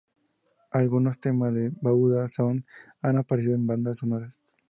[0.71, 2.65] Algunos temas de Buddha Sounds
[3.03, 4.41] han aparecido en bandas sonoras.